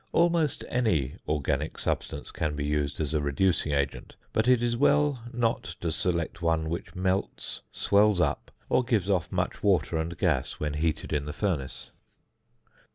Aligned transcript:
Almost 0.13 0.65
any 0.67 1.17
organic 1.27 1.77
substance 1.77 2.31
can 2.31 2.55
be 2.55 2.65
used 2.65 2.99
as 2.99 3.13
a 3.13 3.21
reducing 3.21 3.71
agent, 3.71 4.15
but 4.33 4.47
it 4.47 4.63
is 4.63 4.75
well 4.75 5.21
not 5.31 5.61
to 5.81 5.91
select 5.91 6.41
one 6.41 6.69
which 6.71 6.95
melts, 6.95 7.61
swells 7.71 8.19
up, 8.19 8.49
or 8.67 8.83
gives 8.83 9.11
off 9.11 9.31
much 9.31 9.61
water 9.61 9.97
and 9.97 10.17
gas 10.17 10.53
when 10.53 10.73
heated 10.73 11.13
in 11.13 11.25
the 11.25 11.33
furnace. 11.33 11.91